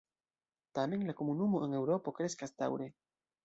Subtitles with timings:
[0.79, 2.93] Tamen, la komunumo en Eŭropo kreskas daŭre.